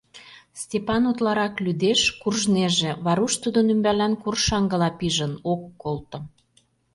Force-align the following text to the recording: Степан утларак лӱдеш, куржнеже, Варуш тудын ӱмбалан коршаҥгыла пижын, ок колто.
Степан 0.61 1.03
утларак 1.11 1.55
лӱдеш, 1.65 2.01
куржнеже, 2.21 2.91
Варуш 3.05 3.33
тудын 3.43 3.65
ӱмбалан 3.73 4.13
коршаҥгыла 4.23 4.89
пижын, 4.99 5.33
ок 5.51 5.61
колто. 5.81 6.19